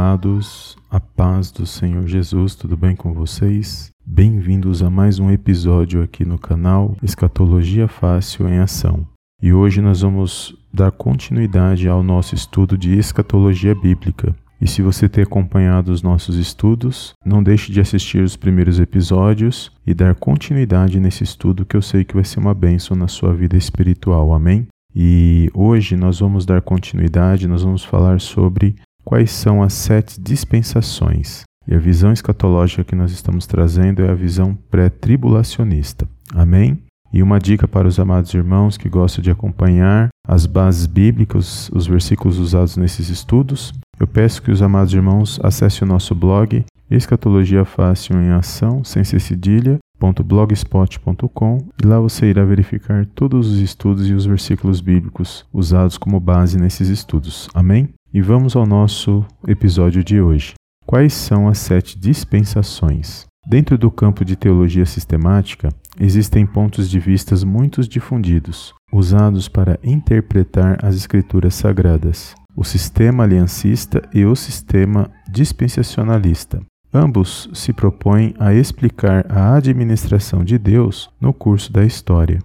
[0.00, 3.90] amados, a paz do Senhor Jesus, tudo bem com vocês?
[4.04, 9.06] Bem-vindos a mais um episódio aqui no canal Escatologia Fácil em Ação.
[9.42, 14.34] E hoje nós vamos dar continuidade ao nosso estudo de escatologia bíblica.
[14.58, 19.70] E se você tem acompanhado os nossos estudos, não deixe de assistir os primeiros episódios
[19.86, 23.34] e dar continuidade nesse estudo que eu sei que vai ser uma bênção na sua
[23.34, 24.32] vida espiritual.
[24.32, 24.66] Amém?
[24.96, 28.76] E hoje nós vamos dar continuidade, nós vamos falar sobre
[29.10, 31.42] quais são as sete dispensações.
[31.66, 36.08] E a visão escatológica que nós estamos trazendo é a visão pré-tribulacionista.
[36.32, 36.78] Amém?
[37.12, 41.88] E uma dica para os amados irmãos que gostam de acompanhar as bases bíblicas, os
[41.88, 47.64] versículos usados nesses estudos, eu peço que os amados irmãos acessem o nosso blog Escatologia
[47.64, 49.78] Fácil em Ação, sem ser cedilha,
[50.24, 56.20] blogspot.com e lá você irá verificar todos os estudos e os versículos bíblicos usados como
[56.20, 57.48] base nesses estudos.
[57.52, 57.88] Amém?
[58.12, 60.54] E vamos ao nosso episódio de hoje.
[60.84, 63.24] Quais são as sete dispensações?
[63.46, 70.84] Dentro do campo de teologia sistemática, existem pontos de vistas muito difundidos, usados para interpretar
[70.84, 76.60] as escrituras sagradas, o sistema aliancista e o sistema dispensacionalista.
[76.92, 82.40] Ambos se propõem a explicar a administração de Deus no curso da história.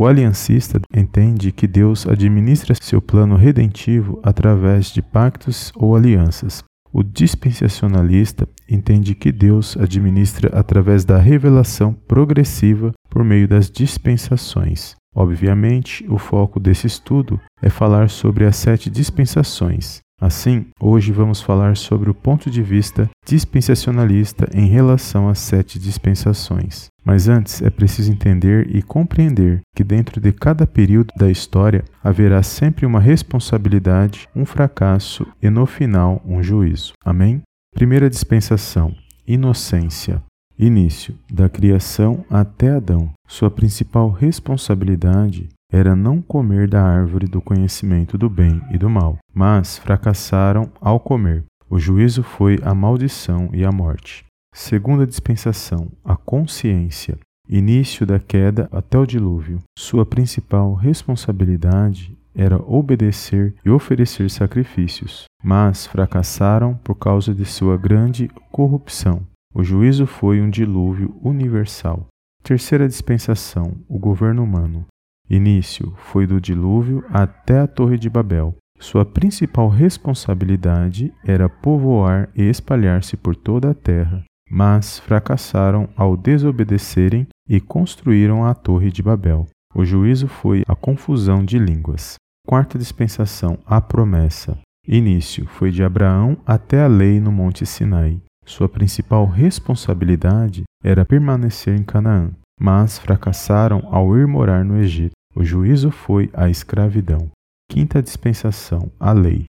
[0.00, 6.62] O aliancista entende que Deus administra seu plano redentivo através de pactos ou alianças.
[6.92, 14.94] O dispensacionalista entende que Deus administra através da revelação progressiva por meio das dispensações.
[15.12, 21.76] Obviamente, o foco desse estudo é falar sobre as sete dispensações, Assim, hoje vamos falar
[21.76, 26.88] sobre o ponto de vista dispensacionalista em relação às sete dispensações.
[27.04, 32.42] Mas antes é preciso entender e compreender que dentro de cada período da história haverá
[32.42, 36.94] sempre uma responsabilidade, um fracasso e no final um juízo.
[37.04, 37.40] Amém?
[37.72, 38.92] Primeira dispensação:
[39.26, 40.20] inocência.
[40.58, 43.12] Início da criação até Adão.
[43.28, 49.18] Sua principal responsabilidade era não comer da árvore do conhecimento do bem e do mal,
[49.34, 51.44] mas fracassaram ao comer.
[51.68, 54.24] O juízo foi a maldição e a morte.
[54.54, 57.18] Segunda dispensação, a consciência.
[57.48, 59.60] Início da queda até o dilúvio.
[59.78, 68.28] Sua principal responsabilidade era obedecer e oferecer sacrifícios, mas fracassaram por causa de sua grande
[68.50, 69.22] corrupção.
[69.54, 72.06] O juízo foi um dilúvio universal.
[72.42, 74.86] Terceira dispensação, o governo humano.
[75.30, 78.56] Início foi do dilúvio até a Torre de Babel.
[78.80, 87.26] Sua principal responsabilidade era povoar e espalhar-se por toda a terra, mas fracassaram ao desobedecerem
[87.48, 89.46] e construíram a Torre de Babel.
[89.74, 92.14] O juízo foi a confusão de línguas.
[92.46, 94.58] Quarta dispensação, a promessa.
[94.86, 98.22] Início foi de Abraão até a lei no Monte Sinai.
[98.46, 105.17] Sua principal responsabilidade era permanecer em Canaã, mas fracassaram ao ir morar no Egito.
[105.38, 107.30] O juízo foi a escravidão.
[107.70, 109.44] Quinta dispensação, a lei.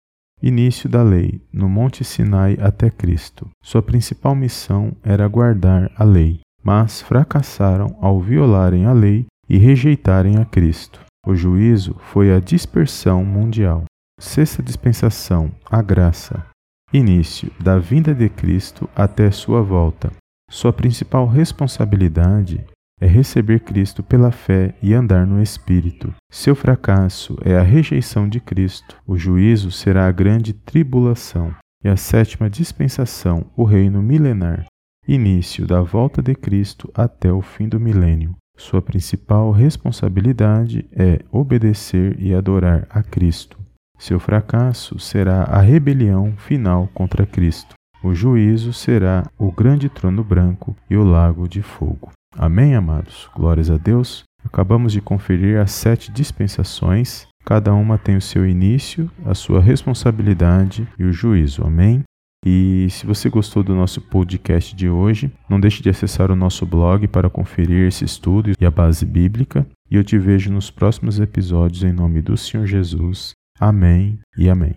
[0.42, 3.50] Início da lei, no Monte Sinai até Cristo.
[3.62, 10.38] Sua principal missão era guardar a lei, mas fracassaram ao violarem a lei e rejeitarem
[10.38, 11.04] a Cristo.
[11.26, 13.84] O juízo foi a dispersão mundial.
[14.18, 16.46] Sexta dispensação, a graça.
[16.94, 20.10] Início da vinda de Cristo até sua volta.
[20.48, 22.64] Sua principal responsabilidade
[23.04, 26.14] é receber Cristo pela fé e andar no Espírito.
[26.30, 28.96] Seu fracasso é a rejeição de Cristo.
[29.06, 31.54] O juízo será a grande tribulação.
[31.84, 34.64] E a sétima dispensação, o reino milenar.
[35.06, 38.34] Início da volta de Cristo até o fim do milênio.
[38.56, 43.58] Sua principal responsabilidade é obedecer e adorar a Cristo.
[43.98, 47.74] Seu fracasso será a rebelião final contra Cristo.
[48.02, 52.10] O juízo será o grande trono branco e o lago de fogo.
[52.36, 53.28] Amém, amados?
[53.34, 54.24] Glórias a Deus.
[54.44, 57.26] Acabamos de conferir as sete dispensações.
[57.44, 61.62] Cada uma tem o seu início, a sua responsabilidade e o juízo.
[61.64, 62.02] Amém?
[62.46, 66.66] E se você gostou do nosso podcast de hoje, não deixe de acessar o nosso
[66.66, 69.66] blog para conferir esse estudo e a base bíblica.
[69.90, 73.32] E eu te vejo nos próximos episódios em nome do Senhor Jesus.
[73.58, 74.74] Amém e amém.